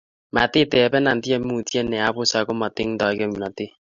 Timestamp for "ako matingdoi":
2.39-3.15